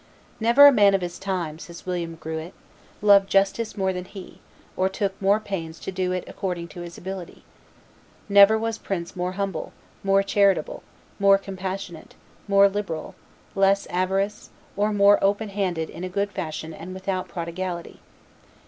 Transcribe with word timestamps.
"Never 0.39 0.65
a 0.65 0.71
man 0.71 0.95
of 0.95 1.01
his 1.01 1.19
time," 1.19 1.59
says 1.59 1.85
William 1.85 2.15
Gruet, 2.15 2.53
"loved 3.03 3.29
justice 3.29 3.77
more 3.77 3.93
than 3.93 4.05
he, 4.05 4.39
or 4.75 4.89
took 4.89 5.21
more 5.21 5.39
pains 5.39 5.79
to 5.79 5.91
do 5.91 6.11
it 6.11 6.23
according 6.25 6.69
to 6.69 6.81
his 6.81 6.97
ability. 6.97 7.43
Never 8.27 8.57
was 8.57 8.79
prince 8.79 9.15
more 9.15 9.33
humble, 9.33 9.73
more 10.03 10.23
charitable, 10.23 10.81
more 11.19 11.37
compassionate, 11.37 12.15
more 12.47 12.67
liberal, 12.67 13.13
less 13.53 13.85
avaricious, 13.91 14.49
or 14.75 14.91
more 14.91 15.23
open 15.23 15.49
handed 15.49 15.87
in 15.91 16.03
a 16.03 16.09
good 16.09 16.31
fashion 16.31 16.73
and 16.73 16.95
without 16.95 17.27
prodigality. 17.27 17.99